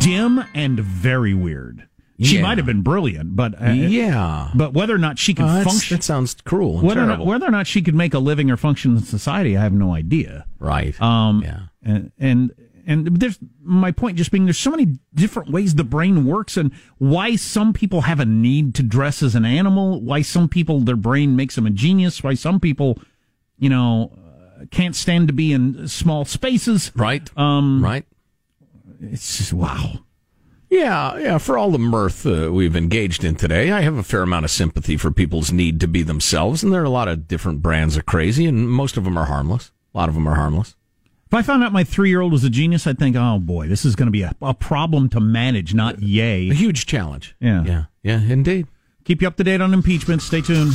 [0.01, 1.87] dim and very weird.
[2.19, 2.43] She Yeah.
[2.43, 4.51] might have been brilliant, but uh, Yeah.
[4.55, 6.79] but whether or not she could that's- function, that sounds cruel.
[6.79, 9.03] And whether or, not, whether or not she could make a living or function in
[9.03, 10.47] society, I have no idea.
[10.59, 10.99] right.
[11.01, 11.61] Um, yeah.
[11.83, 12.53] and and
[12.87, 16.71] and there's my point just being there's so many different ways the brain works and
[16.99, 20.97] why some people have a need to dress as an animal, why some people their
[20.97, 22.99] brain makes them a genius, why some people,
[23.59, 26.93] you know, uh, can't stand to be in small spaces.
[26.95, 27.29] Right.
[27.37, 28.07] Um, right.
[29.03, 29.99] It's just wow.
[30.77, 31.39] Yeah, yeah.
[31.39, 34.51] For all the mirth uh, we've engaged in today, I have a fair amount of
[34.51, 37.97] sympathy for people's need to be themselves, and there are a lot of different brands
[37.97, 39.73] of crazy, and most of them are harmless.
[39.95, 40.77] A lot of them are harmless.
[41.27, 43.69] If I found out my three year old was a genius, I'd think, oh boy,
[43.69, 46.51] this is going to be a, a problem to manage, not yay.
[46.51, 47.35] A huge challenge.
[47.41, 47.65] Yeah.
[47.65, 48.67] Yeah, yeah, indeed.
[49.05, 50.21] Keep you up to date on impeachment.
[50.21, 50.75] Stay tuned.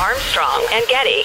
[0.00, 1.24] Armstrong and Getty.